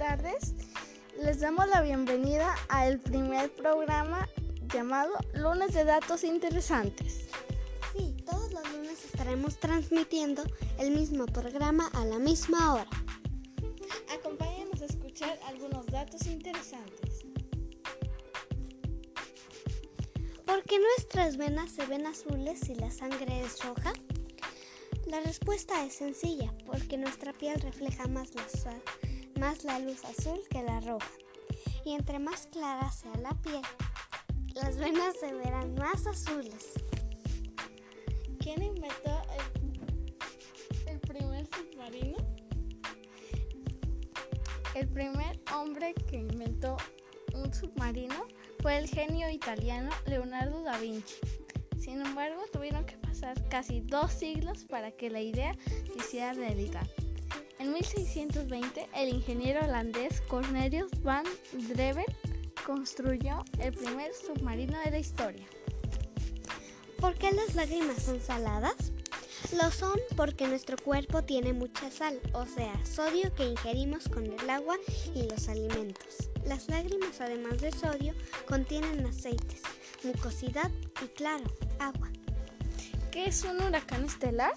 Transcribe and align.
tardes. 0.00 0.54
Les 1.22 1.40
damos 1.40 1.68
la 1.68 1.82
bienvenida 1.82 2.54
al 2.70 3.00
primer 3.00 3.54
programa 3.54 4.26
llamado 4.72 5.12
Lunes 5.34 5.74
de 5.74 5.84
Datos 5.84 6.24
Interesantes. 6.24 7.28
Sí, 7.92 8.16
todos 8.24 8.50
los 8.50 8.72
lunes 8.72 9.04
estaremos 9.04 9.58
transmitiendo 9.58 10.42
el 10.78 10.92
mismo 10.92 11.26
programa 11.26 11.90
a 11.92 12.06
la 12.06 12.18
misma 12.18 12.76
hora. 12.76 12.88
Acompáñanos 14.10 14.80
a 14.80 14.86
escuchar 14.86 15.38
algunos 15.46 15.84
datos 15.84 16.26
interesantes. 16.26 17.26
¿Por 20.46 20.62
qué 20.62 20.78
nuestras 20.78 21.36
venas 21.36 21.72
se 21.72 21.84
ven 21.84 22.06
azules 22.06 22.58
si 22.60 22.74
la 22.74 22.90
sangre 22.90 23.42
es 23.42 23.62
roja? 23.62 23.92
La 25.04 25.20
respuesta 25.20 25.84
es 25.84 25.92
sencilla, 25.92 26.54
porque 26.64 26.96
nuestra 26.96 27.34
piel 27.34 27.60
refleja 27.60 28.08
más 28.08 28.34
la, 28.34 28.48
más 29.40 29.64
la 29.64 29.78
luz 29.78 30.04
azul 30.04 30.38
que 30.50 30.62
la 30.62 30.80
roja. 30.80 31.10
Y 31.86 31.94
entre 31.94 32.18
más 32.18 32.46
clara 32.48 32.92
sea 32.92 33.14
la 33.16 33.30
piel, 33.40 33.62
las 34.54 34.76
venas 34.76 35.16
se 35.18 35.32
verán 35.32 35.74
más 35.76 36.06
azules. 36.06 36.74
¿Quién 38.38 38.62
inventó 38.62 39.22
el, 40.84 40.92
el 40.92 41.00
primer 41.00 41.46
submarino? 41.46 42.18
El 44.74 44.88
primer 44.88 45.40
hombre 45.54 45.94
que 45.94 46.16
inventó 46.16 46.76
un 47.32 47.52
submarino 47.54 48.26
fue 48.60 48.76
el 48.76 48.88
genio 48.88 49.30
italiano 49.30 49.88
Leonardo 50.04 50.62
da 50.62 50.78
Vinci. 50.78 51.14
Sin 51.78 52.04
embargo, 52.04 52.42
tuvieron 52.52 52.84
que 52.84 52.98
pasar 52.98 53.48
casi 53.48 53.80
dos 53.80 54.12
siglos 54.12 54.66
para 54.66 54.90
que 54.92 55.08
la 55.08 55.22
idea 55.22 55.56
se 55.64 55.98
hiciera 55.98 56.34
realidad. 56.34 56.86
En 57.60 57.74
1620, 57.74 58.88
el 58.94 59.10
ingeniero 59.10 59.60
holandés 59.62 60.22
Cornelius 60.22 60.90
van 61.02 61.26
Dreven 61.52 62.06
construyó 62.64 63.44
el 63.58 63.74
primer 63.74 64.14
submarino 64.14 64.78
de 64.82 64.90
la 64.90 64.98
historia. 64.98 65.44
¿Por 66.98 67.16
qué 67.16 67.30
las 67.32 67.54
lágrimas 67.54 68.02
son 68.02 68.18
saladas? 68.18 68.92
Lo 69.52 69.70
son 69.70 70.00
porque 70.16 70.48
nuestro 70.48 70.78
cuerpo 70.78 71.22
tiene 71.22 71.52
mucha 71.52 71.90
sal, 71.90 72.18
o 72.32 72.46
sea, 72.46 72.72
sodio 72.86 73.34
que 73.34 73.50
ingerimos 73.50 74.08
con 74.08 74.24
el 74.24 74.48
agua 74.48 74.78
y 75.14 75.28
los 75.28 75.46
alimentos. 75.48 76.30
Las 76.46 76.66
lágrimas, 76.70 77.20
además 77.20 77.60
de 77.60 77.72
sodio, 77.72 78.14
contienen 78.46 79.04
aceites, 79.04 79.60
mucosidad 80.02 80.70
y, 81.04 81.08
claro, 81.08 81.44
agua. 81.78 82.08
¿Qué 83.10 83.26
es 83.26 83.44
un 83.44 83.62
huracán 83.62 84.06
estelar? 84.06 84.54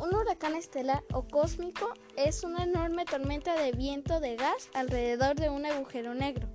Un 0.00 0.14
huracán 0.14 0.54
estelar 0.56 1.02
o 1.12 1.26
cósmico 1.26 1.92
es 2.16 2.44
una 2.44 2.64
enorme 2.64 3.04
tormenta 3.04 3.54
de 3.54 3.72
viento 3.72 4.20
de 4.20 4.36
gas 4.36 4.68
alrededor 4.74 5.36
de 5.36 5.50
un 5.50 5.64
agujero 5.66 6.14
negro. 6.14 6.48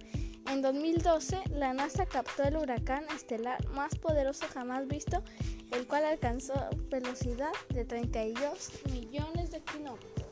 En 0.48 0.62
2012, 0.62 1.44
la 1.52 1.74
NASA 1.74 2.06
captó 2.06 2.44
el 2.44 2.58
huracán 2.58 3.06
estelar 3.14 3.66
más 3.70 3.96
poderoso 3.96 4.46
jamás 4.54 4.88
visto, 4.88 5.24
el 5.72 5.88
cual 5.88 6.06
alcanzó 6.06 6.54
velocidad 6.90 7.52
de 7.70 7.86
32 7.86 8.72
millones 8.92 9.52
de 9.52 9.62
kilómetros. 9.62 10.28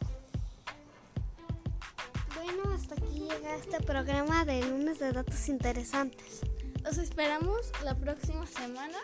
Bueno, 2.36 2.74
hasta 2.74 2.96
aquí 2.96 3.20
llega 3.20 3.56
este 3.56 3.80
programa 3.82 4.46
de 4.46 4.64
lunes 4.64 5.00
de 5.00 5.12
datos 5.12 5.48
interesantes. 5.50 6.42
Los 6.84 6.98
esperamos 6.98 7.72
la 7.84 7.96
próxima 7.96 8.46
semana 8.46 8.98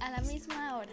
a 0.00 0.10
la 0.10 0.20
misma 0.22 0.78
hora. 0.78 0.92